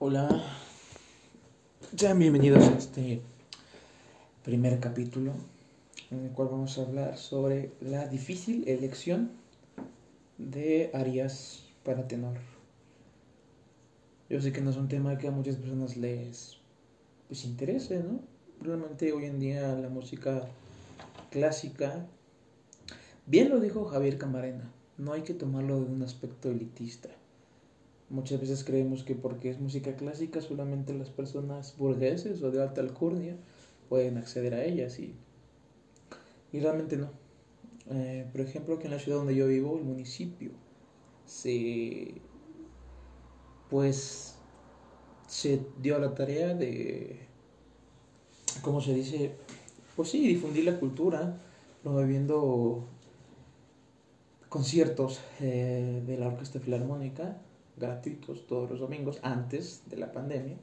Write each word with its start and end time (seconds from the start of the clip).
Hola, 0.00 0.28
sean 1.96 2.20
bienvenidos 2.20 2.62
a 2.68 2.78
este 2.78 3.20
primer 4.44 4.78
capítulo 4.78 5.32
en 6.12 6.24
el 6.24 6.30
cual 6.30 6.50
vamos 6.52 6.78
a 6.78 6.82
hablar 6.82 7.18
sobre 7.18 7.72
la 7.80 8.06
difícil 8.06 8.68
elección 8.68 9.32
de 10.38 10.92
arias 10.94 11.64
para 11.84 12.06
tenor. 12.06 12.36
Yo 14.30 14.40
sé 14.40 14.52
que 14.52 14.60
no 14.60 14.70
es 14.70 14.76
un 14.76 14.86
tema 14.86 15.18
que 15.18 15.26
a 15.26 15.32
muchas 15.32 15.56
personas 15.56 15.96
les 15.96 16.58
pues 17.26 17.44
interese, 17.44 17.98
¿no? 17.98 18.20
Realmente 18.60 19.12
hoy 19.12 19.24
en 19.24 19.40
día 19.40 19.74
la 19.74 19.88
música 19.88 20.46
clásica, 21.32 22.06
bien 23.26 23.50
lo 23.50 23.58
dijo 23.58 23.84
Javier 23.86 24.16
Camarena, 24.16 24.70
no 24.96 25.12
hay 25.12 25.22
que 25.22 25.34
tomarlo 25.34 25.80
de 25.80 25.86
un 25.86 26.04
aspecto 26.04 26.52
elitista 26.52 27.08
Muchas 28.10 28.40
veces 28.40 28.64
creemos 28.64 29.04
que 29.04 29.14
porque 29.14 29.50
es 29.50 29.60
música 29.60 29.94
clásica 29.96 30.40
solamente 30.40 30.94
las 30.94 31.10
personas 31.10 31.76
burgueses 31.76 32.42
o 32.42 32.50
de 32.50 32.62
alta 32.62 32.80
alcurnia 32.80 33.36
pueden 33.90 34.16
acceder 34.16 34.54
a 34.54 34.64
ellas 34.64 34.98
y, 34.98 35.14
y 36.52 36.60
realmente 36.60 36.96
no. 36.96 37.10
Eh, 37.90 38.26
por 38.32 38.40
ejemplo, 38.40 38.76
aquí 38.76 38.86
en 38.86 38.92
la 38.92 38.98
ciudad 38.98 39.18
donde 39.18 39.34
yo 39.34 39.46
vivo, 39.46 39.76
el 39.76 39.84
municipio, 39.84 40.50
se 41.26 42.14
pues 43.68 44.34
se 45.26 45.60
dio 45.82 45.98
la 45.98 46.14
tarea 46.14 46.54
de, 46.54 47.20
¿cómo 48.62 48.80
se 48.80 48.94
dice? 48.94 49.32
Pues 49.94 50.08
sí, 50.08 50.26
difundir 50.26 50.64
la 50.64 50.80
cultura, 50.80 51.36
promoviendo 51.82 52.86
conciertos 54.48 55.20
eh, 55.40 56.02
de 56.06 56.16
la 56.16 56.28
Orquesta 56.28 56.60
Filarmónica 56.60 57.36
gratuitos 57.78 58.46
todos 58.46 58.70
los 58.70 58.80
domingos 58.80 59.18
antes 59.22 59.82
de 59.86 59.96
la 59.96 60.12
pandemia. 60.12 60.56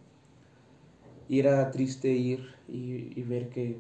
Y 1.28 1.40
era 1.40 1.72
triste 1.72 2.10
ir 2.10 2.54
y, 2.68 3.22
ver 3.24 3.50
que 3.50 3.78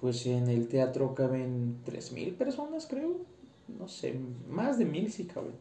pues 0.00 0.24
en 0.26 0.48
el 0.48 0.68
teatro 0.68 1.14
caben 1.14 1.78
3.000 1.84 2.36
personas, 2.36 2.86
creo. 2.86 3.18
No 3.78 3.88
sé, 3.88 4.18
más 4.48 4.78
de 4.78 4.86
1.000 4.86 5.08
sí 5.08 5.24
caben. 5.24 5.52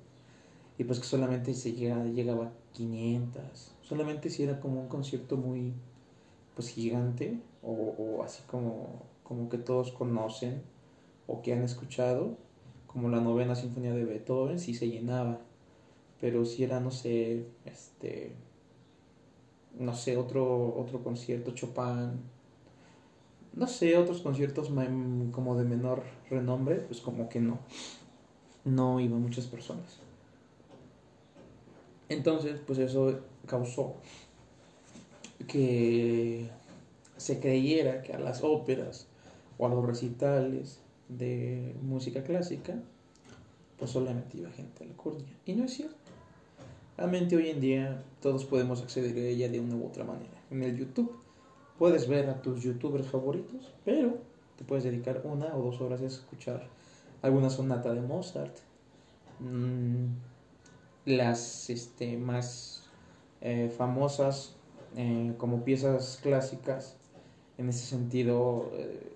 Y 0.77 0.85
pues 0.85 0.99
que 0.99 1.05
solamente 1.05 1.53
se 1.53 1.73
llegaba, 1.73 2.05
llegaba 2.05 2.51
500. 2.73 3.75
Solamente 3.81 4.29
si 4.29 4.43
era 4.43 4.61
como 4.61 4.79
un 4.79 4.87
concierto 4.87 5.35
muy 5.35 5.73
pues 6.55 6.69
gigante 6.69 7.37
o, 7.61 7.71
o 7.71 8.23
así 8.23 8.41
como, 8.47 9.03
como 9.23 9.49
que 9.49 9.57
todos 9.57 9.91
conocen 9.91 10.61
o 11.27 11.41
que 11.41 11.53
han 11.53 11.63
escuchado, 11.63 12.37
como 12.87 13.09
la 13.09 13.19
novena 13.19 13.55
sinfonía 13.55 13.93
de 13.93 14.03
Beethoven, 14.03 14.59
sí 14.59 14.73
se 14.73 14.89
llenaba 14.89 15.39
pero 16.19 16.45
si 16.45 16.63
era, 16.63 16.79
no 16.79 16.91
sé, 16.91 17.45
este, 17.65 18.33
no 19.77 19.93
sé, 19.93 20.17
otro, 20.17 20.75
otro 20.77 21.03
concierto, 21.03 21.51
Chopin, 21.51 22.19
no 23.53 23.67
sé, 23.67 23.97
otros 23.97 24.21
conciertos 24.21 24.69
como 25.31 25.57
de 25.57 25.63
menor 25.63 26.03
renombre, 26.29 26.75
pues 26.75 27.01
como 27.01 27.29
que 27.29 27.39
no, 27.39 27.59
no 28.65 28.99
iban 28.99 29.21
muchas 29.21 29.47
personas. 29.47 29.99
Entonces, 32.09 32.59
pues 32.65 32.79
eso 32.79 33.19
causó 33.45 33.95
que 35.47 36.49
se 37.17 37.39
creyera 37.39 38.01
que 38.01 38.13
a 38.13 38.19
las 38.19 38.43
óperas 38.43 39.07
o 39.57 39.67
a 39.67 39.69
los 39.69 39.85
recitales 39.85 40.79
de 41.07 41.75
música 41.81 42.23
clásica, 42.23 42.75
pues 43.77 43.91
solamente 43.91 44.37
iba 44.37 44.49
gente 44.51 44.83
a 44.83 44.87
la 44.87 44.93
curnia. 44.93 45.33
Y 45.45 45.53
no 45.53 45.65
es 45.65 45.73
cierto. 45.73 45.98
Realmente 46.99 47.37
hoy 47.37 47.49
en 47.49 47.61
día 47.61 48.03
todos 48.21 48.43
podemos 48.43 48.81
acceder 48.81 49.15
a 49.15 49.29
ella 49.29 49.47
de 49.47 49.61
una 49.61 49.77
u 49.77 49.87
otra 49.87 50.03
manera. 50.03 50.33
En 50.51 50.63
el 50.63 50.77
YouTube 50.77 51.15
puedes 51.77 52.09
ver 52.09 52.29
a 52.29 52.41
tus 52.41 52.61
youtubers 52.61 53.07
favoritos, 53.07 53.73
pero 53.85 54.17
te 54.57 54.65
puedes 54.65 54.83
dedicar 54.83 55.21
una 55.23 55.55
o 55.55 55.61
dos 55.61 55.79
horas 55.79 56.01
a 56.01 56.07
escuchar 56.07 56.67
alguna 57.21 57.49
sonata 57.49 57.93
de 57.93 58.01
Mozart, 58.01 58.53
mm, 59.39 60.07
las 61.05 61.69
este, 61.69 62.17
más 62.17 62.83
eh, 63.39 63.73
famosas 63.77 64.57
eh, 64.97 65.33
como 65.37 65.63
piezas 65.63 66.19
clásicas, 66.21 66.97
en 67.57 67.69
ese 67.69 67.85
sentido, 67.85 68.71
eh, 68.73 69.09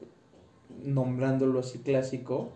nombrándolo 0.85 1.59
así 1.59 1.79
clásico, 1.79 2.47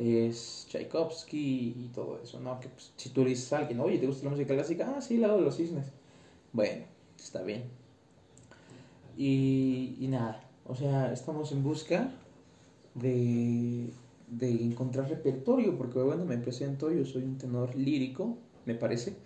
es 0.00 0.66
Tchaikovsky 0.70 1.76
y 1.76 1.90
todo 1.94 2.20
eso, 2.22 2.40
¿no? 2.40 2.58
Que 2.58 2.68
pues, 2.68 2.92
si 2.96 3.10
tú 3.10 3.22
dices 3.24 3.52
a 3.52 3.58
alguien, 3.58 3.80
oye, 3.80 3.98
¿te 3.98 4.06
gusta 4.06 4.24
la 4.24 4.30
música 4.30 4.54
clásica? 4.54 4.94
Ah, 4.96 5.00
sí, 5.02 5.18
la 5.18 5.34
de 5.34 5.42
los 5.42 5.56
cisnes. 5.56 5.92
Bueno, 6.52 6.84
está 7.18 7.42
bien. 7.42 7.64
Y, 9.16 9.96
y 10.00 10.08
nada, 10.08 10.42
o 10.66 10.74
sea, 10.74 11.12
estamos 11.12 11.52
en 11.52 11.62
busca 11.62 12.10
de, 12.94 13.90
de 14.28 14.50
encontrar 14.50 15.10
repertorio, 15.10 15.76
porque 15.76 15.98
bueno, 15.98 16.24
me 16.24 16.38
presento, 16.38 16.90
yo 16.90 17.04
soy 17.04 17.24
un 17.24 17.36
tenor 17.36 17.76
lírico, 17.76 18.38
me 18.64 18.74
parece. 18.74 19.16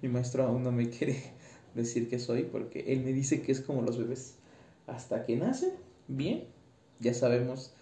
Mi 0.00 0.08
maestro 0.08 0.44
aún 0.44 0.62
no 0.62 0.70
me 0.70 0.88
quiere 0.88 1.20
decir 1.74 2.08
que 2.08 2.20
soy, 2.20 2.44
porque 2.44 2.92
él 2.92 3.00
me 3.00 3.12
dice 3.12 3.42
que 3.42 3.50
es 3.50 3.60
como 3.60 3.82
los 3.82 3.98
bebés. 3.98 4.36
Hasta 4.86 5.24
que 5.24 5.36
nace, 5.36 5.74
bien, 6.06 6.44
ya 7.00 7.14
sabemos 7.14 7.72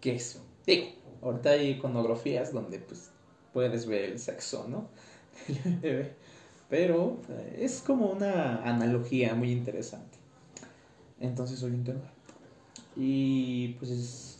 qué 0.00 0.14
es. 0.14 0.40
Digo, 0.66 0.86
Ahorita 1.22 1.50
hay 1.50 1.70
iconografías 1.70 2.52
donde 2.52 2.78
pues 2.78 3.10
puedes 3.52 3.86
ver 3.86 4.10
el 4.10 4.18
sexo, 4.18 4.66
¿no? 4.68 4.88
Pero 6.68 7.18
eh, 7.28 7.58
es 7.60 7.80
como 7.80 8.06
una 8.06 8.62
analogía 8.64 9.34
muy 9.34 9.52
interesante. 9.52 10.18
Entonces 11.20 11.58
soy 11.58 11.72
un 11.72 11.84
tenor. 11.84 12.02
Y 12.96 13.74
pues 13.78 14.38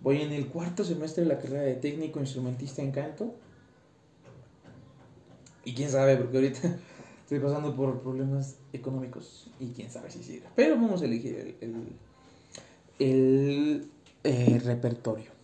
voy 0.00 0.22
en 0.22 0.32
el 0.32 0.46
cuarto 0.48 0.84
semestre 0.84 1.24
de 1.24 1.28
la 1.28 1.38
carrera 1.38 1.62
de 1.62 1.74
técnico 1.74 2.20
instrumentista 2.20 2.82
en 2.82 2.92
canto. 2.92 3.34
Y 5.64 5.74
quién 5.74 5.90
sabe, 5.90 6.16
porque 6.16 6.36
ahorita 6.36 6.60
estoy 7.22 7.38
pasando 7.40 7.74
por 7.74 8.00
problemas 8.00 8.56
económicos 8.72 9.50
y 9.58 9.68
quién 9.68 9.90
sabe 9.90 10.10
si 10.10 10.22
sigue. 10.22 10.44
Pero 10.54 10.76
vamos 10.76 11.02
a 11.02 11.04
elegir 11.04 11.56
el, 11.60 11.74
el, 12.98 13.90
eh, 14.24 14.60
repertorio. 14.64 15.39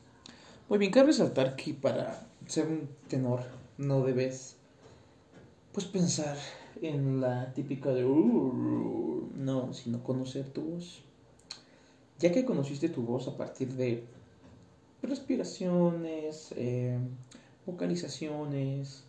Muy 0.69 0.78
bien, 0.78 0.91
cabe 0.91 1.06
resaltar 1.06 1.54
que 1.54 1.75
para 1.75 2.27
ser 2.49 2.66
un 2.66 2.88
tenor 3.06 3.44
no 3.78 4.03
debes 4.03 4.56
pues 5.71 5.87
pensar 5.87 6.37
en 6.82 7.21
la 7.21 7.53
típica 7.53 7.91
de 7.91 8.03
no, 8.03 9.72
sino 9.72 10.03
conocer 10.03 10.49
tu 10.49 10.62
voz. 10.62 11.03
Ya 12.19 12.32
que 12.32 12.44
conociste 12.44 12.88
tu 12.88 13.03
voz 13.03 13.28
a 13.28 13.37
partir 13.37 13.75
de 13.75 14.03
respiraciones, 15.03 16.53
eh, 16.56 16.99
vocalizaciones, 17.65 19.05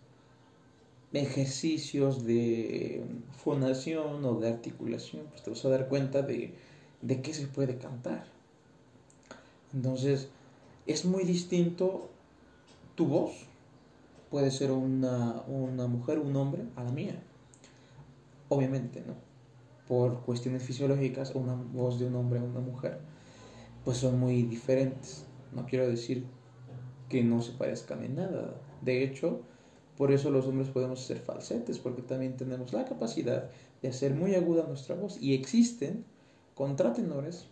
ejercicios 1.11 2.23
de 2.23 3.03
fonación 3.43 4.23
o 4.23 4.39
de 4.39 4.49
articulación, 4.49 5.23
pues 5.31 5.41
te 5.41 5.49
vas 5.49 5.65
a 5.65 5.69
dar 5.69 5.87
cuenta 5.87 6.21
de, 6.21 6.53
de 7.01 7.21
qué 7.23 7.33
se 7.33 7.47
puede 7.47 7.79
cantar. 7.79 8.25
Entonces, 9.73 10.29
es 10.87 11.05
muy 11.05 11.23
distinto 11.23 12.09
tu 12.95 13.05
voz. 13.05 13.31
Puede 14.31 14.51
ser 14.51 14.71
una, 14.71 15.43
una 15.47 15.87
mujer, 15.87 16.19
un 16.19 16.35
hombre, 16.35 16.63
a 16.75 16.83
la 16.83 16.91
mía. 16.91 17.21
Obviamente, 18.49 19.03
¿no? 19.05 19.13
Por 19.87 20.21
cuestiones 20.21 20.63
fisiológicas, 20.63 21.35
una 21.35 21.53
voz 21.53 21.99
de 21.99 22.07
un 22.07 22.15
hombre 22.15 22.39
a 22.39 22.43
una 22.43 22.59
mujer, 22.59 22.99
pues 23.85 23.97
son 23.97 24.19
muy 24.19 24.43
diferentes. 24.43 25.25
No 25.53 25.65
quiero 25.65 25.87
decir 25.87 26.25
que 27.07 27.23
no 27.23 27.41
se 27.41 27.53
parezcan 27.53 28.03
en 28.03 28.15
nada. 28.15 28.55
De 28.81 29.03
hecho, 29.03 29.41
por 29.97 30.11
eso 30.11 30.29
los 30.29 30.45
hombres 30.45 30.69
podemos 30.69 31.01
hacer 31.01 31.19
falsetes, 31.19 31.79
porque 31.79 32.01
también 32.01 32.35
tenemos 32.35 32.73
la 32.73 32.85
capacidad 32.85 33.49
de 33.81 33.87
hacer 33.87 34.13
muy 34.13 34.35
aguda 34.35 34.65
nuestra 34.67 34.95
voz. 34.95 35.21
Y 35.21 35.33
existen 35.33 36.03
contratenores 36.53 37.45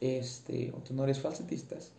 este, 0.00 0.72
o 0.76 0.78
tenores 0.78 1.20
falsetistas 1.20 1.92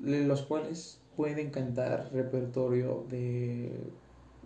los 0.00 0.42
cuales 0.42 1.00
pueden 1.16 1.50
cantar 1.50 2.10
repertorio 2.12 3.06
de 3.08 3.72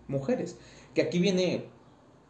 mujeres. 0.07 0.57
Que 0.93 1.01
aquí 1.01 1.19
viene, 1.19 1.65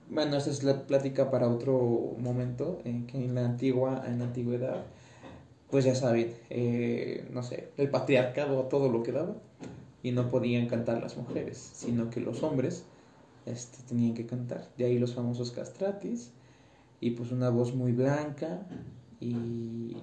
bueno, 0.10 0.38
esa 0.38 0.50
es 0.50 0.64
la 0.64 0.86
plática 0.88 1.30
para 1.32 1.48
otro 1.48 2.16
momento, 2.18 2.82
en 2.86 3.08
que 3.08 3.24
en 3.24 3.36
la 3.36 3.46
antigua, 3.46 4.04
en 4.06 4.20
la 4.20 4.26
antigüedad, 4.26 4.84
pues 5.70 5.86
ya 5.86 5.96
saben, 5.96 6.34
eh, 6.50 7.28
no 7.32 7.44
sé, 7.44 7.70
el 7.78 7.90
patriarcado 7.90 8.64
todo 8.64 8.90
lo 8.92 9.04
que 9.04 9.12
daba 9.12 9.36
y 10.04 10.12
no 10.12 10.30
podían 10.30 10.68
cantar 10.68 11.02
las 11.02 11.16
mujeres, 11.16 11.58
sino 11.58 12.10
que 12.10 12.20
los 12.20 12.44
hombres 12.44 12.86
este, 13.46 13.78
tenían 13.88 14.14
que 14.14 14.26
cantar. 14.26 14.68
De 14.78 14.86
ahí 14.86 15.00
los 15.00 15.14
famosos 15.16 15.52
castratis 15.52 16.32
y 17.00 17.12
pues 17.12 17.32
una 17.32 17.50
voz 17.50 17.74
muy 17.74 17.92
blanca 17.92 18.68
y... 19.20 19.96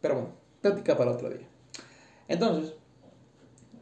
Pero 0.00 0.14
bueno, 0.14 0.30
plática 0.60 0.98
para 0.98 1.12
otro 1.12 1.30
día. 1.30 1.48
Entonces, 2.28 2.74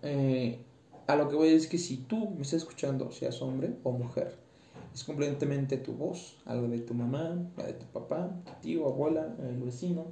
eh, 0.02 0.58
a 1.06 1.16
lo 1.16 1.28
que 1.28 1.36
voy 1.36 1.48
es 1.48 1.66
que 1.66 1.78
si 1.78 1.98
tú 1.98 2.30
me 2.30 2.42
estás 2.42 2.62
escuchando, 2.62 3.10
seas 3.12 3.40
hombre 3.42 3.74
o 3.82 3.92
mujer, 3.92 4.36
es 4.94 5.04
completamente 5.04 5.78
tu 5.78 5.92
voz, 5.92 6.36
algo 6.44 6.68
de 6.68 6.80
tu 6.80 6.94
mamá, 6.94 7.36
la 7.56 7.66
de 7.66 7.72
tu 7.74 7.86
papá, 7.86 8.30
tu 8.44 8.52
tío, 8.60 8.86
abuela, 8.86 9.34
el 9.40 9.62
vecino, 9.62 10.06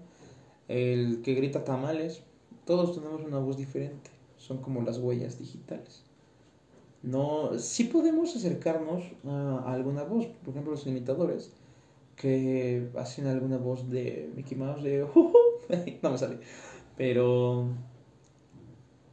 el 0.69 1.23
que 1.23 1.35
grita 1.35 1.65
tamales. 1.65 2.23
Todos 2.65 2.95
tenemos 2.95 3.23
una 3.23 3.39
voz 3.39 3.57
diferente, 3.57 4.11
son 4.37 4.59
como 4.59 4.83
las 4.83 4.99
huellas 4.99 5.39
digitales. 5.39 6.05
No, 7.03 7.59
sí 7.59 7.85
podemos 7.85 8.37
acercarnos 8.37 9.05
a, 9.27 9.73
alguna 9.73 10.05
voz, 10.05 10.27
por 10.27 10.51
ejemplo 10.51 10.73
los 10.73 10.87
imitadores 10.87 11.53
que 12.15 12.91
hacen 12.97 13.27
alguna 13.27 13.57
voz 13.57 13.89
de 13.89 14.31
Mickey 14.37 14.57
Mouse 14.57 14.83
de 14.83 15.07
no 16.03 16.11
me 16.11 16.19
sale, 16.19 16.39
pero 16.99 17.69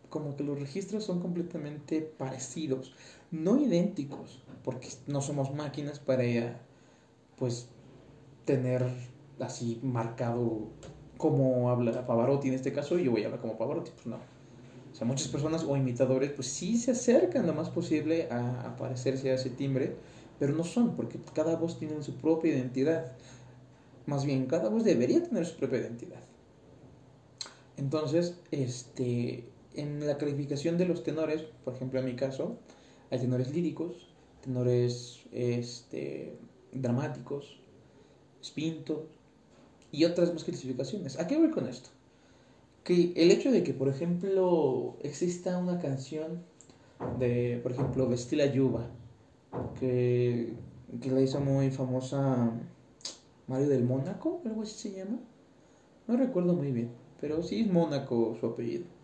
como 0.09 0.36
que 0.36 0.44
los 0.44 0.59
registros 0.59 1.04
son 1.04 1.19
completamente 1.19 2.01
parecidos, 2.01 2.94
no 3.31 3.59
idénticos, 3.59 4.42
porque 4.63 4.89
no 5.07 5.21
somos 5.21 5.54
máquinas 5.54 6.00
para 6.00 6.24
pues 7.38 7.68
tener 8.45 8.86
así 9.39 9.80
marcado 9.83 10.69
como 11.18 11.69
habla 11.69 12.06
Pavarotti 12.06 12.48
en 12.48 12.54
este 12.54 12.74
caso 12.74 12.98
y 12.98 13.06
yo 13.06 13.12
voy 13.12 13.24
a 13.24 13.25
hablar 13.25 13.42
como 13.42 13.57
Pavarotti, 13.57 13.92
pues 13.92 14.07
no. 14.07 14.18
O 14.92 14.95
sea, 14.95 15.06
muchas 15.06 15.27
personas 15.27 15.63
o 15.63 15.75
imitadores 15.75 16.31
pues 16.31 16.48
sí 16.48 16.77
se 16.77 16.92
acercan 16.92 17.45
lo 17.45 17.54
más 17.54 17.69
posible 17.69 18.30
a 18.31 18.75
parecerse 18.77 19.31
a 19.31 19.36
ese 19.36 19.50
timbre, 19.50 19.95
pero 20.39 20.54
no 20.54 20.63
son, 20.63 20.95
porque 20.95 21.19
cada 21.33 21.56
voz 21.56 21.77
tiene 21.77 22.01
su 22.01 22.15
propia 22.15 22.56
identidad. 22.56 23.13
Más 24.06 24.25
bien, 24.25 24.45
cada 24.45 24.69
voz 24.69 24.83
debería 24.83 25.21
tener 25.21 25.45
su 25.45 25.57
propia 25.57 25.80
identidad. 25.80 26.21
Entonces, 27.77 28.39
este, 28.51 29.45
en 29.77 30.06
la 30.06 30.18
calificación 30.18 30.77
de 30.77 30.85
los 30.85 31.03
tenores, 31.03 31.44
por 31.63 31.75
ejemplo 31.75 32.00
en 32.00 32.06
mi 32.06 32.15
caso, 32.15 32.57
hay 33.09 33.19
tenores 33.19 33.53
líricos, 33.53 34.09
tenores 34.41 35.21
este, 35.31 36.38
dramáticos, 36.74 37.59
spintos 38.44 39.01
y 39.91 40.03
otras 40.06 40.33
más 40.33 40.44
clasificaciones. 40.44 41.19
¿A 41.19 41.27
qué 41.27 41.38
voy 41.38 41.51
con 41.51 41.68
esto? 41.68 41.89
Que 42.83 43.13
el 43.15 43.31
hecho 43.31 43.51
de 43.51 43.63
que, 43.63 43.74
por 43.74 43.88
ejemplo, 43.88 44.97
exista 45.01 45.57
una 45.57 45.80
canción 45.80 46.44
de, 47.19 47.59
por 47.62 47.71
ejemplo, 47.71 48.07
Vestila 48.07 48.45
Yuba, 48.47 48.89
que, 49.80 50.53
que 51.01 51.12
la 51.12 51.21
hizo 51.21 51.39
muy 51.39 51.69
famosa 51.69 52.51
Mario 53.47 53.69
del 53.69 53.83
Mónaco, 53.83 54.41
algo 54.45 54.63
así 54.63 54.89
se 54.89 54.97
llama. 54.97 55.19
No 56.07 56.18
recuerdo 56.18 56.53
muy 56.53 56.71
bien, 56.71 56.91
pero 57.19 57.44
sí 57.44 57.62
es 57.62 57.68
Mónaco 57.68 58.35
su 58.39 58.45
apellido 58.47 58.96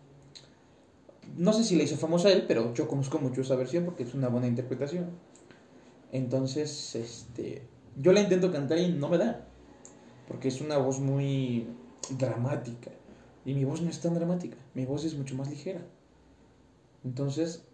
no 1.36 1.52
sé 1.52 1.64
si 1.64 1.76
le 1.76 1.84
hizo 1.84 1.96
famosa 1.96 2.30
él, 2.30 2.44
pero 2.46 2.74
yo 2.74 2.88
conozco 2.88 3.18
mucho 3.18 3.40
esa 3.40 3.56
versión 3.56 3.84
porque 3.84 4.04
es 4.04 4.14
una 4.14 4.28
buena 4.28 4.46
interpretación. 4.46 5.10
Entonces, 6.12 6.94
este, 6.94 7.62
yo 8.00 8.12
la 8.12 8.20
intento 8.20 8.52
cantar 8.52 8.78
y 8.78 8.92
no 8.92 9.08
me 9.08 9.18
da, 9.18 9.46
porque 10.28 10.48
es 10.48 10.60
una 10.60 10.78
voz 10.78 11.00
muy 11.00 11.66
dramática. 12.18 12.90
Y 13.44 13.54
mi 13.54 13.64
voz 13.64 13.82
no 13.82 13.90
es 13.90 14.00
tan 14.00 14.14
dramática, 14.14 14.56
mi 14.74 14.86
voz 14.86 15.04
es 15.04 15.16
mucho 15.16 15.34
más 15.34 15.50
ligera. 15.50 15.82
Entonces, 17.04 17.64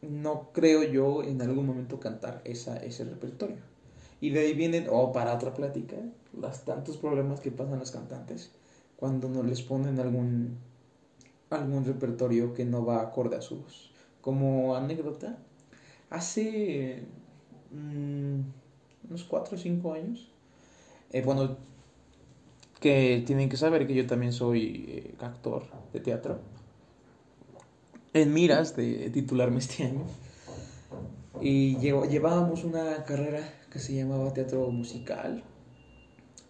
no 0.00 0.50
creo 0.52 0.82
yo 0.84 1.22
en 1.22 1.42
algún 1.42 1.66
momento 1.66 2.00
cantar 2.00 2.40
esa, 2.44 2.76
ese 2.76 3.04
repertorio. 3.04 3.58
Y 4.20 4.30
de 4.30 4.40
ahí 4.40 4.54
vienen, 4.54 4.88
o 4.88 4.98
oh, 4.98 5.12
para 5.12 5.34
otra 5.34 5.52
plática, 5.52 5.96
los 6.32 6.64
tantos 6.64 6.96
problemas 6.96 7.40
que 7.40 7.50
pasan 7.50 7.78
los 7.78 7.90
cantantes 7.90 8.52
cuando 8.96 9.28
no 9.28 9.42
les 9.42 9.62
ponen 9.62 9.98
algún 9.98 10.58
algún 11.56 11.84
repertorio 11.84 12.54
que 12.54 12.64
no 12.64 12.84
va 12.84 13.00
acorde 13.00 13.36
a 13.36 13.40
su 13.40 13.56
voz. 13.56 13.90
Como 14.20 14.76
anécdota, 14.76 15.38
hace 16.10 17.02
mm, 17.70 18.40
unos 19.08 19.24
4 19.24 19.56
o 19.56 19.58
5 19.58 19.92
años, 19.94 20.30
eh, 21.12 21.22
bueno, 21.22 21.56
que 22.80 23.22
tienen 23.26 23.48
que 23.48 23.56
saber 23.56 23.86
que 23.86 23.94
yo 23.94 24.06
también 24.06 24.32
soy 24.32 24.84
eh, 24.88 25.14
actor 25.20 25.64
de 25.92 26.00
teatro, 26.00 26.40
en 28.12 28.34
miras 28.34 28.76
de 28.76 29.10
titularme 29.10 29.58
este 29.58 29.84
año, 29.84 30.04
y 31.40 31.78
llevábamos 31.78 32.64
una 32.64 33.04
carrera 33.04 33.42
que 33.70 33.78
se 33.78 33.94
llamaba 33.94 34.32
teatro 34.32 34.70
musical, 34.70 35.42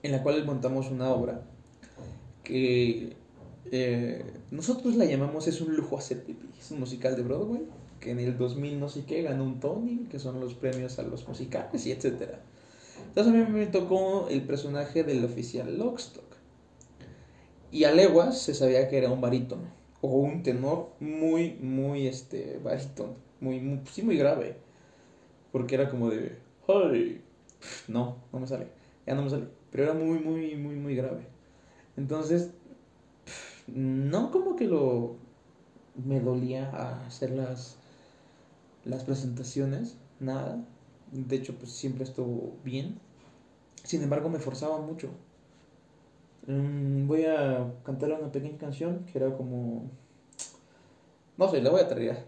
en 0.02 0.12
la 0.12 0.22
cual 0.22 0.44
montamos 0.44 0.90
una 0.90 1.10
obra 1.10 1.42
que 2.42 3.16
eh, 3.72 4.22
nosotros 4.50 4.96
la 4.96 5.06
llamamos 5.06 5.48
Es 5.48 5.62
un 5.62 5.74
lujo 5.74 5.96
hacer 5.98 6.22
pipí. 6.22 6.48
Es 6.60 6.70
un 6.70 6.78
musical 6.78 7.16
de 7.16 7.22
Broadway 7.22 7.62
que 8.00 8.10
en 8.10 8.18
el 8.18 8.36
2000 8.36 8.78
no 8.80 8.88
sé 8.88 9.04
qué 9.04 9.22
ganó 9.22 9.44
un 9.44 9.60
Tony, 9.60 10.06
que 10.10 10.18
son 10.18 10.40
los 10.40 10.54
premios 10.54 10.98
a 10.98 11.02
los 11.02 11.26
musicales 11.26 11.86
y 11.86 11.92
etcétera. 11.92 12.40
Entonces 13.08 13.32
a 13.32 13.36
mí 13.36 13.44
me 13.50 13.66
tocó 13.66 14.28
el 14.28 14.42
personaje 14.42 15.04
del 15.04 15.24
oficial 15.24 15.78
Lockstock. 15.78 16.24
Y 17.70 17.84
a 17.84 17.92
leguas 17.92 18.38
se 18.38 18.54
sabía 18.54 18.88
que 18.88 18.98
era 18.98 19.10
un 19.10 19.20
barítono 19.20 19.62
o 20.02 20.08
un 20.16 20.42
tenor 20.42 20.90
muy, 21.00 21.54
muy, 21.60 22.08
este, 22.08 22.60
barítono, 22.62 23.14
muy, 23.40 23.60
muy, 23.60 23.80
sí, 23.90 24.02
muy 24.02 24.18
grave. 24.18 24.56
Porque 25.52 25.76
era 25.76 25.88
como 25.88 26.10
de, 26.10 26.36
¡ay! 26.68 27.22
No, 27.86 28.16
no 28.32 28.40
me 28.40 28.46
sale, 28.46 28.66
ya 29.06 29.14
no 29.14 29.22
me 29.22 29.30
sale. 29.30 29.46
Pero 29.70 29.84
era 29.84 29.94
muy, 29.94 30.18
muy, 30.18 30.56
muy, 30.56 30.74
muy 30.74 30.96
grave. 30.96 31.26
Entonces 31.96 32.50
no 33.74 34.30
como 34.30 34.56
que 34.56 34.66
lo 34.66 35.16
me 35.94 36.20
dolía 36.20 36.70
hacer 37.06 37.30
las, 37.30 37.76
las 38.84 39.04
presentaciones, 39.04 39.96
nada. 40.20 40.64
De 41.10 41.36
hecho, 41.36 41.54
pues 41.56 41.72
siempre 41.72 42.04
estuvo 42.04 42.54
bien. 42.64 42.98
Sin 43.84 44.02
embargo, 44.02 44.28
me 44.28 44.38
forzaba 44.38 44.80
mucho. 44.80 45.10
Mm, 46.46 47.06
voy 47.06 47.24
a 47.24 47.72
cantar 47.84 48.12
una 48.12 48.32
pequeña 48.32 48.58
canción 48.58 49.04
que 49.04 49.18
era 49.18 49.36
como... 49.36 49.90
No 51.36 51.48
sé, 51.50 51.62
la 51.62 51.70
voy 51.70 51.80
a 51.80 51.88
traer. 51.88 52.24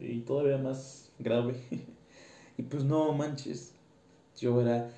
Y 0.00 0.20
todavía 0.20 0.58
más 0.58 1.10
grave. 1.18 1.56
Y 2.58 2.64
pues 2.64 2.84
no 2.84 3.12
manches, 3.14 3.71
yo 4.42 4.60
era... 4.60 4.90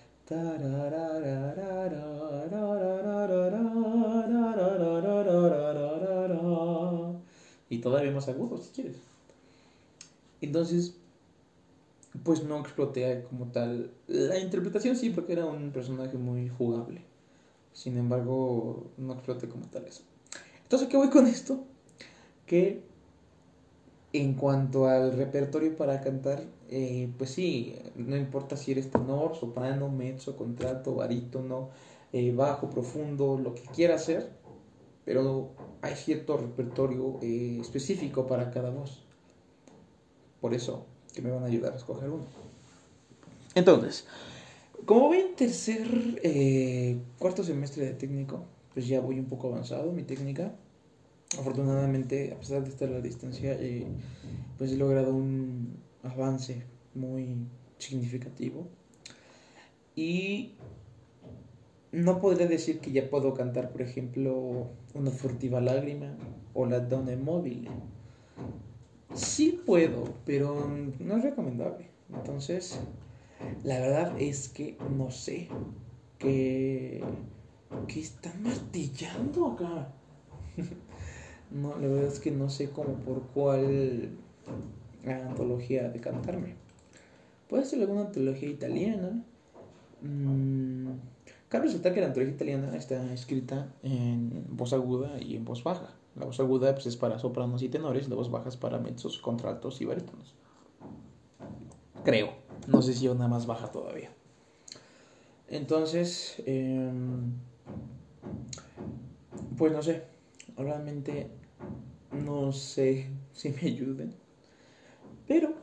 Y 7.69 7.79
todavía 7.79 8.11
más 8.11 8.29
agudo, 8.29 8.59
si 8.59 8.71
quieres. 8.71 8.97
Entonces, 10.41 10.97
pues 12.23 12.43
no 12.45 12.61
exploté 12.61 13.25
como 13.29 13.47
tal. 13.53 13.91
La 14.07 14.39
interpretación 14.39 14.97
sí, 14.97 15.11
porque 15.11 15.35
era 15.35 15.45
un 15.45 15.73
personaje 15.73 16.17
muy 16.17 16.49
jugable. 16.49 17.03
Sin 17.75 17.99
embargo, 17.99 18.87
no 18.97 19.13
exploté 19.13 19.49
como 19.49 19.67
tal 19.67 19.85
eso. 19.85 20.03
Entonces, 20.63 20.89
¿qué 20.89 20.97
voy 20.97 21.11
con 21.11 21.27
esto? 21.27 21.65
Que 22.47 22.83
en 24.15 24.35
cuanto 24.35 24.87
al 24.87 25.13
repertorio 25.13 25.77
para 25.77 26.01
cantar, 26.01 26.45
eh, 26.71 27.13
pues 27.19 27.31
sí, 27.31 27.75
no 27.97 28.17
importa 28.17 28.57
si 28.57 28.71
eres 28.71 28.89
tenor, 28.89 29.35
soprano, 29.35 29.89
mezzo, 29.89 30.37
contrato, 30.37 30.95
barítono, 30.95 31.71
eh, 32.13 32.33
bajo, 32.33 32.71
profundo, 32.71 33.37
lo 33.37 33.57
que 33.57 33.63
quieras 33.63 34.03
hacer, 34.03 34.31
pero 35.05 35.51
hay 35.83 35.97
cierto 35.97 36.37
repertorio 36.37 37.19
eh, 37.23 37.59
específico 37.61 38.29
para 38.29 38.53
cada 38.53 38.71
voz. 38.71 39.03
Por 40.41 40.55
eso 40.55 40.87
que 41.13 41.21
me 41.21 41.33
van 41.33 41.43
a 41.43 41.47
ayudar 41.47 41.73
a 41.73 41.77
escoger 41.77 42.09
uno. 42.09 42.25
Entonces, 43.57 44.07
como 44.87 45.09
voy 45.09 45.19
en 45.19 45.35
tercer, 45.35 47.01
cuarto 47.19 47.43
semestre 47.43 47.85
de 47.85 47.95
técnico, 47.95 48.45
pues 48.75 48.87
ya 48.87 49.01
voy 49.01 49.19
un 49.19 49.27
poco 49.27 49.49
avanzado 49.49 49.91
mi 49.91 50.05
técnica 50.05 50.55
afortunadamente, 51.39 52.33
a 52.33 52.39
pesar 52.39 52.63
de 52.63 52.71
estar 52.71 52.89
a 52.89 52.93
la 52.93 53.01
distancia, 53.01 53.59
pues 54.59 54.73
he 54.73 54.77
logrado 54.77 55.15
un 55.15 55.77
avance 56.03 56.63
muy 56.95 57.37
significativo. 57.79 58.69
Y 59.97 60.55
no 61.93 62.21
podría 62.21 62.47
decir 62.47 62.81
que 62.81 62.93
ya 62.93 63.09
puedo 63.09 63.35
cantar, 63.35 63.71
por 63.71 63.83
ejemplo, 63.83 64.69
una 64.95 65.11
furtiva 65.11 65.61
lágrima 65.61 66.17
o 66.53 66.67
la 66.67 66.81
donna 66.81 67.17
móvil. 67.17 67.69
Sí 69.15 69.61
puedo, 69.65 70.15
pero 70.25 70.69
no 70.99 71.17
es 71.17 71.23
recomendable. 71.23 71.89
Entonces, 72.13 72.81
la 73.63 73.79
verdad 73.79 74.21
es 74.21 74.49
que 74.49 74.77
no 74.97 75.11
sé 75.11 75.49
qué, 76.19 77.03
qué 77.87 78.01
están 78.01 78.43
martillando 78.43 79.53
acá. 79.53 79.93
No, 81.55 81.79
la 81.79 81.87
verdad 81.87 82.13
es 82.13 82.19
que 82.19 82.33
no 82.33 82.51
sé 82.51 82.71
cómo 82.71 82.95
por 82.97 83.23
cuál 83.29 84.11
antología 85.07 85.89
de 85.89 86.01
cantarme. 86.01 86.55
Puede 87.49 87.65
ser 87.65 87.81
alguna 87.81 88.03
antología 88.03 88.49
italiana. 88.49 89.23
Mm, 90.03 90.89
cabe 91.49 91.67
resaltar 91.67 91.95
que 91.95 92.01
la 92.01 92.09
antología 92.09 92.35
italiana 92.35 92.77
está 92.77 93.13
escrita 93.13 93.73
en 93.85 94.45
voz 94.51 94.73
aguda 94.73 95.21
y 95.21 95.37
en 95.37 95.45
voz 95.45 95.63
baja. 95.63 95.95
La 96.17 96.27
voz 96.27 96.41
aguda 96.41 96.75
pues, 96.75 96.87
es 96.87 96.97
para 96.97 97.21
sopranos 97.21 97.63
y 97.63 97.69
tenores, 97.69 98.09
la 98.09 98.17
voz 98.17 98.33
baja 98.33 98.49
es 98.49 98.57
para 98.57 98.79
mezzos, 98.79 99.19
contraltos 99.19 99.81
y 99.81 99.85
barítonos. 99.85 100.35
Creo. 102.05 102.33
No 102.67 102.83
sé 102.83 102.95
si 102.95 103.07
una 103.07 103.29
más 103.29 103.47
baja 103.47 103.71
todavía. 103.71 104.11
Entonces, 105.49 106.43
em, 106.47 107.33
pues 109.57 109.73
no 109.73 109.83
sé. 109.83 110.03
Realmente 110.57 111.31
no 112.13 112.53
sé 112.53 113.11
si 113.33 113.51
me 113.51 113.61
ayuden. 113.61 114.15
Pero, 115.27 115.55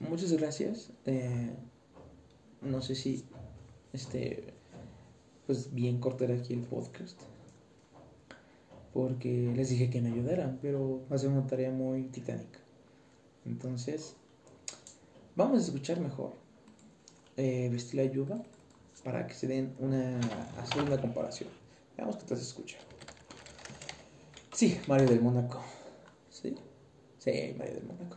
muchas 0.00 0.32
gracias. 0.32 0.90
Eh, 1.06 1.54
no 2.62 2.80
sé 2.80 2.94
si, 2.94 3.24
este, 3.92 4.54
pues 5.46 5.74
bien 5.74 5.98
cortar 6.00 6.32
aquí 6.32 6.54
el 6.54 6.62
podcast. 6.62 7.20
Porque 8.92 9.52
les 9.56 9.70
dije 9.70 9.90
que 9.90 10.00
me 10.00 10.12
ayudaran, 10.12 10.58
pero 10.62 11.04
va 11.10 11.16
a 11.16 11.18
ser 11.18 11.30
una 11.30 11.46
tarea 11.46 11.70
muy 11.70 12.04
titánica. 12.04 12.60
Entonces, 13.44 14.14
vamos 15.34 15.58
a 15.58 15.64
escuchar 15.64 16.00
mejor 16.00 16.34
eh, 17.36 17.68
Vestir 17.70 17.96
la 17.96 18.02
Ayuda 18.02 18.42
para 19.02 19.26
que 19.26 19.34
se 19.34 19.48
den 19.48 19.74
una, 19.80 20.20
hacer 20.60 20.82
una 20.82 21.00
comparación. 21.00 21.50
Veamos 21.96 22.16
qué 22.16 22.24
te 22.24 22.34
escucha. 22.34 22.78
Sí, 24.54 24.80
Mario 24.86 25.08
del 25.08 25.20
Mónaco. 25.20 25.60
¿Sí? 26.30 26.54
Sí, 27.18 27.54
Mario 27.58 27.74
del 27.74 27.84
Mónaco. 27.86 28.16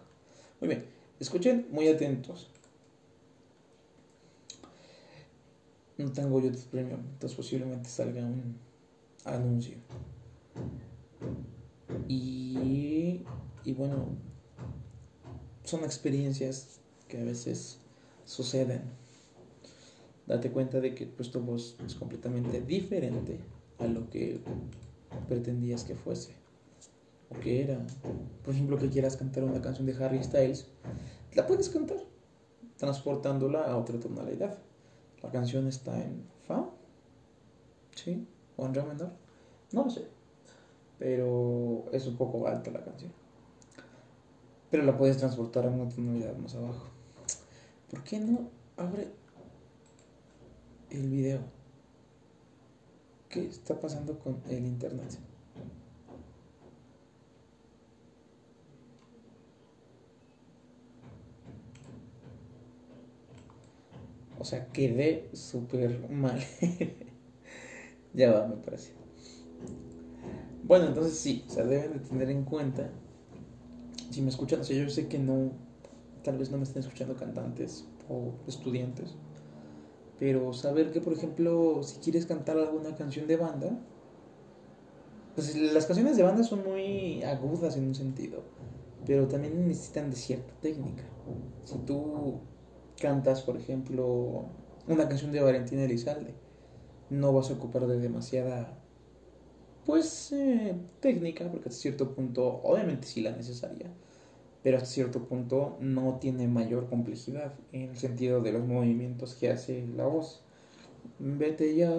Muy 0.61 0.69
bien, 0.69 0.85
escuchen 1.19 1.67
muy 1.71 1.87
atentos. 1.87 2.47
No 5.97 6.11
tengo 6.11 6.39
YouTube 6.39 6.69
Premium, 6.69 6.99
entonces 7.13 7.35
posiblemente 7.35 7.89
salga 7.89 8.21
un 8.21 8.55
anuncio. 9.25 9.77
Y, 12.07 13.23
y 13.65 13.73
bueno, 13.73 14.05
son 15.63 15.83
experiencias 15.83 16.79
que 17.07 17.19
a 17.19 17.23
veces 17.23 17.79
suceden. 18.25 18.83
Date 20.27 20.51
cuenta 20.51 20.81
de 20.81 20.93
que 20.93 21.07
pues, 21.07 21.31
tu 21.31 21.39
voz 21.39 21.77
es 21.83 21.95
completamente 21.95 22.61
diferente 22.61 23.39
a 23.79 23.87
lo 23.87 24.07
que 24.11 24.39
pretendías 25.27 25.83
que 25.83 25.95
fuese 25.95 26.35
o 27.29 27.39
que 27.39 27.63
era. 27.63 27.85
Por 28.43 28.53
ejemplo, 28.53 28.77
que 28.77 28.89
quieras 28.89 29.17
cantar 29.17 29.43
una 29.43 29.61
canción 29.61 29.85
de 29.85 29.93
Harry 30.03 30.23
Styles, 30.23 30.67
la 31.33 31.45
puedes 31.45 31.69
cantar 31.69 31.97
transportándola 32.77 33.63
a 33.65 33.77
otra 33.77 33.99
tonalidad. 33.99 34.57
La 35.21 35.31
canción 35.31 35.67
está 35.67 36.01
en 36.01 36.23
Fa, 36.45 36.69
¿sí? 37.95 38.27
O 38.55 38.65
en 38.65 38.73
Re 38.73 38.83
menor, 38.83 39.11
no 39.71 39.85
lo 39.85 39.89
sé. 39.89 40.07
Pero 40.99 41.85
es 41.91 42.07
un 42.07 42.17
poco 42.17 42.47
alta 42.47 42.71
la 42.71 42.83
canción. 42.83 43.11
Pero 44.69 44.83
la 44.83 44.97
puedes 44.97 45.17
transportar 45.17 45.65
a 45.65 45.69
una 45.69 45.89
tonalidad 45.89 46.35
más 46.37 46.55
abajo. 46.55 46.87
¿Por 47.89 48.03
qué 48.03 48.19
no 48.19 48.49
abre 48.77 49.07
el 50.89 51.09
video? 51.09 51.39
¿Qué 53.37 53.45
está 53.49 53.79
pasando 53.79 54.17
con 54.17 54.41
el 54.49 54.65
internet? 54.65 55.19
O 64.39 64.43
sea, 64.43 64.65
quedé 64.69 65.29
súper 65.33 66.09
mal. 66.09 66.43
ya 68.15 68.31
va, 68.31 68.47
me 68.47 68.55
parece. 68.55 68.93
Bueno, 70.63 70.87
entonces 70.87 71.19
sí, 71.19 71.45
o 71.47 71.51
sea, 71.51 71.63
deben 71.63 71.93
de 71.93 71.99
tener 71.99 72.31
en 72.31 72.43
cuenta. 72.43 72.89
Si 74.09 74.23
me 74.23 74.29
escuchan, 74.29 74.61
o 74.61 74.63
sea, 74.63 74.75
yo 74.75 74.89
sé 74.89 75.07
que 75.07 75.19
no, 75.19 75.51
tal 76.23 76.39
vez 76.39 76.49
no 76.49 76.57
me 76.57 76.63
estén 76.63 76.79
escuchando 76.79 77.15
cantantes 77.15 77.85
o 78.09 78.33
estudiantes. 78.47 79.13
Pero 80.19 80.53
saber 80.53 80.91
que, 80.91 81.01
por 81.01 81.13
ejemplo, 81.13 81.81
si 81.83 81.99
quieres 81.99 82.25
cantar 82.25 82.57
alguna 82.57 82.95
canción 82.95 83.27
de 83.27 83.37
banda, 83.37 83.77
pues 85.35 85.55
las 85.55 85.85
canciones 85.85 86.17
de 86.17 86.23
banda 86.23 86.43
son 86.43 86.63
muy 86.63 87.21
agudas 87.23 87.77
en 87.77 87.87
un 87.87 87.95
sentido, 87.95 88.41
pero 89.05 89.27
también 89.27 89.67
necesitan 89.67 90.09
de 90.09 90.15
cierta 90.15 90.51
técnica. 90.61 91.03
Si 91.63 91.77
tú 91.79 92.39
cantas, 92.99 93.43
por 93.43 93.55
ejemplo, 93.57 94.45
una 94.87 95.07
canción 95.07 95.31
de 95.31 95.41
Valentina 95.41 95.83
Elizalde, 95.83 96.33
no 97.11 97.33
vas 97.33 97.51
a 97.51 97.53
ocupar 97.53 97.85
de 97.85 97.99
demasiada, 97.99 98.79
pues, 99.85 100.31
eh, 100.31 100.75
técnica, 100.99 101.49
porque 101.51 101.69
hasta 101.69 101.81
cierto 101.81 102.15
punto, 102.15 102.59
obviamente 102.63 103.05
sí 103.05 103.21
la 103.21 103.31
necesaria, 103.31 103.91
pero 104.63 104.77
hasta 104.77 104.89
cierto 104.89 105.23
punto 105.27 105.77
no 105.79 106.17
tiene 106.19 106.47
mayor 106.47 106.89
complejidad 106.89 107.53
en 107.71 107.91
el 107.91 107.97
sentido 107.97 108.41
de 108.41 108.51
los 108.51 108.65
movimientos 108.65 109.35
que 109.35 109.49
hace 109.49 109.87
la 109.95 110.05
voz. 110.05 110.41
Vete 111.19 111.75
ya, 111.75 111.91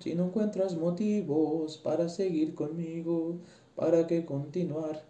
si 0.00 0.14
no 0.14 0.26
encuentras 0.26 0.76
motivos 0.76 1.78
para 1.78 2.08
seguir 2.08 2.54
conmigo, 2.54 3.36
para 3.74 4.06
que 4.06 4.24
continuar. 4.24 5.02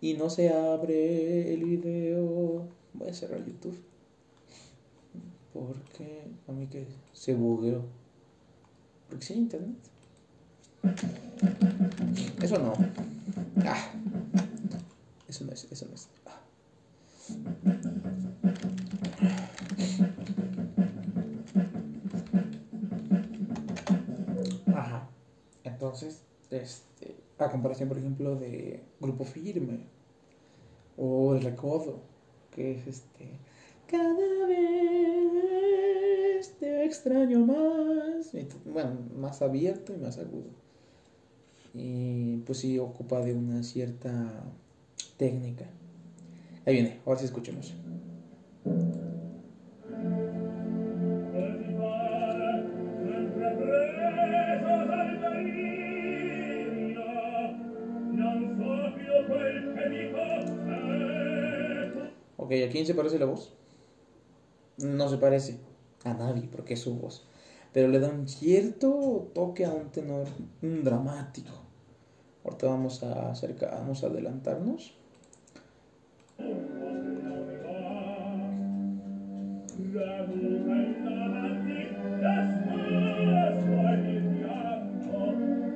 Y 0.00 0.14
no 0.14 0.30
se 0.30 0.50
abre 0.50 1.52
el 1.52 1.64
video. 1.64 2.68
Voy 2.94 3.08
a 3.08 3.12
cerrar 3.14 3.44
YouTube. 3.44 3.78
Porque 5.52 6.22
a 6.46 6.52
mí 6.52 6.66
que 6.68 6.86
se 7.12 7.34
bugueó. 7.34 7.82
Porque 9.08 9.26
si 9.26 9.32
hay 9.34 9.40
internet. 9.40 9.76
Eso 12.42 12.58
no. 12.58 12.72
Ah. 13.64 13.90
Eso 15.28 15.44
no 15.44 15.52
es, 15.52 15.66
eso 15.70 15.86
no 15.86 15.94
es. 15.94 16.08
Ah. 16.26 16.40
Ajá. 24.74 25.08
Entonces, 25.64 26.22
este, 26.50 27.16
a 27.38 27.50
comparación, 27.50 27.88
por 27.88 27.98
ejemplo, 27.98 28.36
de 28.36 28.82
Grupo 29.00 29.24
Firme 29.24 29.86
o 30.96 31.34
El 31.34 31.42
Recodo, 31.42 32.00
que 32.54 32.72
es 32.72 32.86
este. 32.86 33.38
Cada 33.86 34.46
vez 34.46 35.38
te 36.58 36.84
extraño 36.84 37.40
más. 37.40 38.32
Bueno, 38.64 38.98
más 39.16 39.42
abierto 39.42 39.92
y 39.94 39.98
más 39.98 40.18
agudo. 40.18 40.67
Y 41.74 42.38
pues 42.38 42.58
sí, 42.58 42.78
ocupa 42.78 43.20
de 43.20 43.34
una 43.34 43.62
cierta 43.62 44.44
técnica. 45.16 45.66
Ahí 46.66 46.74
viene, 46.74 47.00
ahora 47.04 47.18
sí 47.18 47.26
escuchemos. 47.26 47.74
Ok, 62.36 62.52
¿a 62.66 62.70
quién 62.70 62.86
se 62.86 62.94
parece 62.94 63.18
la 63.18 63.26
voz? 63.26 63.52
No 64.78 65.08
se 65.10 65.18
parece 65.18 65.58
a 66.04 66.14
nadie 66.14 66.48
porque 66.50 66.74
es 66.74 66.80
su 66.80 66.94
voz. 66.94 67.26
Pero 67.78 67.90
le 67.90 68.00
da 68.00 68.08
un 68.08 68.26
cierto 68.26 69.30
toque 69.32 69.64
a 69.64 69.70
un 69.70 69.88
tenor 69.90 70.26
dramático. 70.60 71.52
Ahorita 72.42 72.66
vamos 72.66 73.04
a 73.04 73.30
acercar, 73.30 73.70
vamos 73.70 74.02
a 74.02 74.08
adelantarnos. 74.08 74.96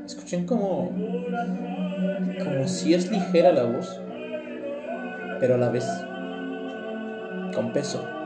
Escuchen 0.04 0.44
como, 0.44 0.90
como 2.42 2.66
si 2.66 2.94
es 2.94 3.12
ligera 3.12 3.52
la 3.52 3.62
voz, 3.62 4.00
pero 5.38 5.54
a 5.54 5.58
la 5.58 5.68
vez 5.68 5.86
con 7.54 7.72
peso. 7.72 8.21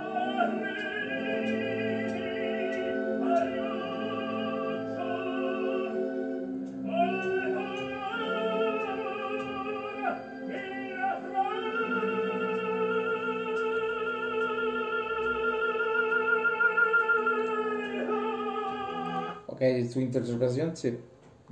Su 19.91 20.01
interpretación 20.01 20.77
se 20.77 20.99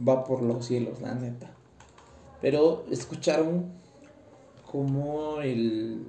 va 0.07 0.25
por 0.25 0.43
los 0.43 0.67
cielos, 0.67 1.01
la 1.01 1.15
neta. 1.15 1.51
Pero 2.41 2.85
escucharon 2.91 3.73
como 4.71 5.41
el 5.41 6.03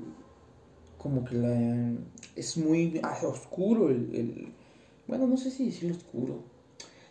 como 0.97 1.23
que 1.23 1.35
la, 1.35 1.93
es 2.35 2.57
muy 2.57 2.99
oscuro 3.23 3.89
el, 3.91 4.51
Bueno, 5.07 5.27
no 5.27 5.37
sé 5.37 5.51
si 5.51 5.67
decirlo 5.67 5.95
oscuro. 5.95 6.39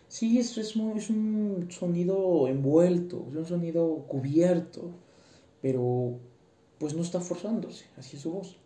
Sí, 0.09 0.37
es, 0.37 0.57
es, 0.57 0.75
es 0.75 1.09
un 1.09 1.67
sonido 1.69 2.47
envuelto, 2.49 3.25
es 3.31 3.37
un 3.37 3.45
sonido 3.45 4.05
cubierto, 4.07 4.91
pero 5.61 6.19
pues 6.77 6.93
no 6.93 7.01
está 7.01 7.21
forzándose, 7.21 7.85
así 7.97 8.17
es 8.17 8.23
su 8.23 8.31
voz. 8.31 8.57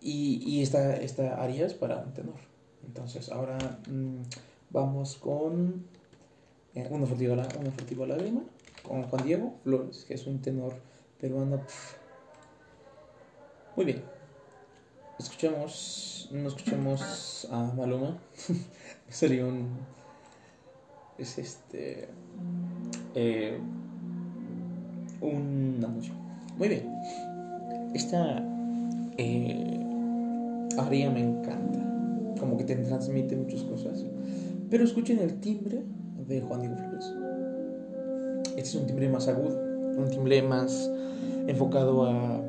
Y, 0.00 0.42
y 0.46 0.62
esta, 0.62 0.96
esta 0.96 1.42
área 1.42 1.66
es 1.66 1.74
para 1.74 1.98
un 1.98 2.12
tenor. 2.14 2.40
Entonces, 2.86 3.30
ahora 3.30 3.80
mmm, 3.88 4.22
vamos 4.74 5.16
con 5.18 5.84
eh, 6.74 6.88
una, 6.90 7.06
furtiva, 7.06 7.34
una 7.34 7.70
furtiva 7.70 8.06
lágrima, 8.06 8.42
con 8.82 9.04
Juan 9.04 9.24
Diego 9.24 9.54
Flores, 9.62 10.04
que 10.04 10.14
es 10.14 10.26
un 10.26 10.42
tenor 10.42 10.74
peruano. 11.20 11.62
Muy 13.76 13.86
bien. 13.86 14.02
Escuchemos, 15.16 16.28
no 16.32 16.48
escuchemos 16.48 17.46
a 17.52 17.72
Maluma. 17.72 18.18
Sería 19.08 19.46
un. 19.46 19.78
Es 21.18 21.38
este. 21.38 22.08
Eh, 23.14 23.60
un 25.20 25.80
anuncio. 25.86 26.14
Muy 26.58 26.68
bien. 26.68 26.92
Esta 27.94 28.42
eh, 29.18 29.86
aria 30.78 31.10
me 31.10 31.20
encanta. 31.20 31.78
Como 32.40 32.58
que 32.58 32.64
te 32.64 32.74
transmite 32.74 33.36
muchas 33.36 33.62
cosas. 33.62 34.04
Pero 34.70 34.84
escuchen 34.84 35.18
el 35.18 35.40
timbre 35.40 35.82
de 36.26 36.40
Juan 36.40 36.60
Diego 36.60 36.76
Flores. 36.76 37.12
Este 38.56 38.60
es 38.60 38.74
un 38.74 38.86
timbre 38.86 39.08
más 39.08 39.28
agudo. 39.28 39.58
Un 39.96 40.08
timbre 40.10 40.42
más 40.42 40.90
enfocado 41.46 42.06
a 42.06 42.40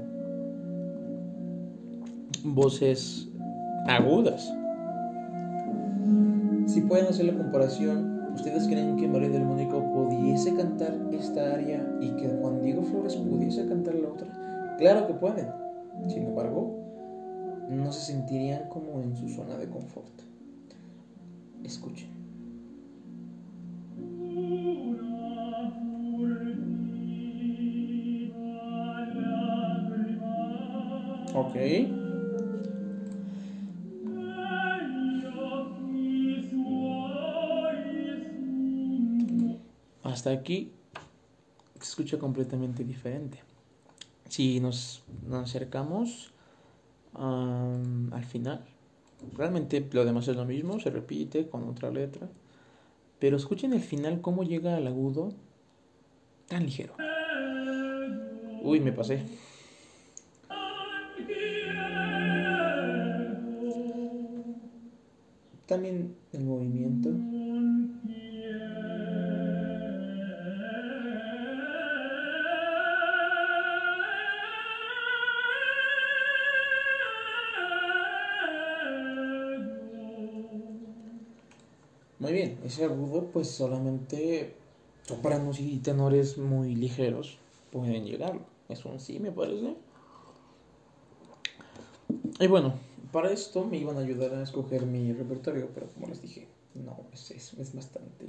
voces 2.44 3.28
agudas. 3.88 4.54
Si 6.68 6.82
pueden 6.82 7.08
hacer 7.08 7.26
la 7.26 7.38
comparación, 7.38 8.34
¿ustedes 8.34 8.68
creen 8.68 8.98
que 8.98 9.08
María 9.08 9.30
del 9.30 9.44
Mónico 9.44 9.84
pudiese 9.94 10.54
cantar 10.56 10.96
esta 11.12 11.54
área 11.54 11.86
y 12.02 12.10
que 12.12 12.28
Juan 12.28 12.62
Diego 12.62 12.84
Flores 12.84 13.16
pudiese 13.16 13.68
cantar 13.68 13.96
la 13.96 14.10
otra? 14.10 14.76
Claro 14.78 15.08
que 15.08 15.14
pueden. 15.14 15.48
Sin 16.08 16.24
embargo, 16.24 16.76
no 17.70 17.92
se 17.92 18.14
sentirían 18.14 18.68
como 18.70 19.02
en 19.02 19.16
su 19.16 19.30
zona 19.30 19.58
de 19.58 19.70
confort. 19.70 20.35
Escuchen. 21.66 22.10
Ok. 31.34 31.56
Hasta 40.04 40.30
aquí 40.30 40.72
se 41.76 41.84
escucha 41.84 42.18
completamente 42.18 42.84
diferente. 42.84 43.40
Si 44.30 44.60
nos, 44.60 45.04
nos 45.28 45.50
acercamos 45.50 46.32
um, 47.14 48.14
al 48.14 48.24
final, 48.24 48.64
realmente 49.36 49.88
lo 49.92 50.06
demás 50.06 50.28
es 50.28 50.36
lo 50.36 50.46
mismo, 50.46 50.80
se 50.80 50.90
repite 50.90 51.48
con 51.48 51.68
otra 51.68 51.92
letra. 51.92 52.28
Pero 53.20 53.38
escuchen 53.38 53.74
el 53.74 53.82
final 53.82 54.22
cómo 54.22 54.44
llega 54.44 54.76
al 54.76 54.88
agudo 54.88 55.34
tan 56.48 56.66
ligero. 56.66 56.96
Uy, 58.62 58.80
me 58.80 58.92
pasé. 58.92 59.24
También 65.66 66.16
el 66.34 66.44
movimiento. 66.44 67.10
Ese 82.66 82.86
agudo 82.86 83.30
pues 83.32 83.50
solamente 83.50 84.56
sopranos 85.04 85.60
y 85.60 85.78
tenores 85.78 86.38
muy 86.38 86.76
ligeros 86.76 87.38
pueden 87.72 88.06
llegar. 88.06 88.40
Es 88.70 88.86
un 88.86 89.00
sí, 89.00 89.20
me 89.20 89.32
parece. 89.32 89.76
Y 92.40 92.48
bueno, 92.48 92.74
para 93.12 93.32
esto 93.32 93.64
me 93.64 93.78
iban 93.78 93.98
a 93.98 94.02
ayudar 94.02 94.34
a 94.34 94.44
escoger 94.44 94.86
mi 94.86 95.14
repertorio, 95.14 95.70
pero 95.74 95.88
como 95.88 96.08
les 96.08 96.22
dije, 96.22 96.48
no, 96.74 96.98
es, 97.14 97.32
es, 97.32 97.54
es 97.54 97.76
bastante 97.76 98.26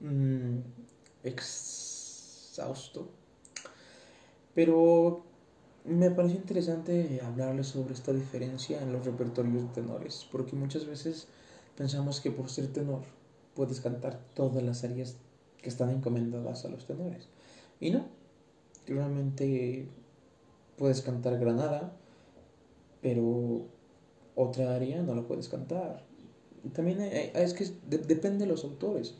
mmm, 0.00 0.58
exhausto. 1.24 3.08
Pero 4.54 5.24
me 5.84 6.10
pareció 6.12 6.38
interesante 6.38 7.20
hablarles 7.22 7.66
sobre 7.66 7.94
esta 7.94 8.12
diferencia 8.12 8.80
en 8.80 8.92
los 8.92 9.04
repertorios 9.04 9.62
de 9.62 9.68
tenores, 9.82 10.26
porque 10.30 10.54
muchas 10.54 10.86
veces 10.86 11.26
pensamos 11.76 12.20
que 12.20 12.30
por 12.30 12.48
ser 12.48 12.72
tenor 12.72 13.02
puedes 13.54 13.80
cantar 13.80 14.20
todas 14.34 14.62
las 14.62 14.84
áreas 14.84 15.16
que 15.60 15.68
están 15.68 15.90
encomendadas 15.90 16.64
a 16.64 16.68
los 16.68 16.86
tenores. 16.86 17.28
Y 17.80 17.90
no, 17.90 18.06
realmente 18.86 19.86
puedes 20.76 21.00
cantar 21.02 21.38
Granada, 21.38 21.92
pero 23.00 23.62
otra 24.34 24.74
área 24.74 25.02
no 25.02 25.14
la 25.14 25.22
puedes 25.22 25.48
cantar. 25.48 26.02
También 26.72 27.00
es 27.00 27.54
que 27.54 27.66
depende 27.86 28.44
de 28.44 28.46
los 28.46 28.64
autores. 28.64 29.14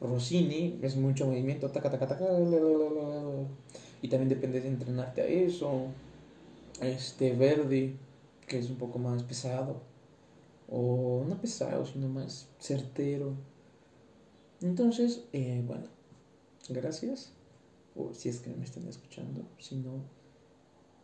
Rossini 0.00 0.78
es 0.82 0.96
mucho 0.96 1.26
movimiento, 1.26 1.70
taca, 1.70 1.90
taca, 1.90 2.06
taca, 2.06 2.26
y 4.02 4.08
también 4.08 4.28
depende 4.28 4.60
de 4.60 4.68
entrenarte 4.68 5.22
a 5.22 5.26
eso. 5.26 5.86
Este 6.82 7.32
Verdi, 7.32 7.96
que 8.46 8.58
es 8.58 8.68
un 8.68 8.76
poco 8.76 8.98
más 8.98 9.22
pesado, 9.22 9.80
o 10.68 11.24
no 11.26 11.40
pesado, 11.40 11.86
sino 11.86 12.08
más 12.08 12.48
certero. 12.60 13.32
Entonces, 14.62 15.24
eh, 15.32 15.62
bueno, 15.66 15.84
gracias, 16.68 17.32
o 17.94 18.14
si 18.14 18.28
es 18.28 18.40
que 18.40 18.50
me 18.50 18.64
están 18.64 18.86
escuchando, 18.88 19.42
si 19.58 19.76
no, 19.76 20.02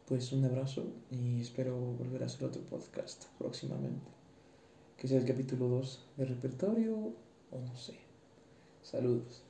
pues 0.06 0.32
un 0.32 0.44
abrazo 0.44 0.86
y 1.10 1.40
espero 1.40 1.76
volver 1.76 2.22
a 2.22 2.26
hacer 2.26 2.44
otro 2.44 2.62
podcast 2.62 3.26
próximamente. 3.38 4.10
Que 4.96 5.08
sea 5.08 5.18
el 5.18 5.26
capítulo 5.26 5.68
2 5.68 6.06
de 6.16 6.24
repertorio 6.24 7.14
o 7.50 7.60
no 7.60 7.76
sé. 7.76 7.98
Saludos. 8.82 9.42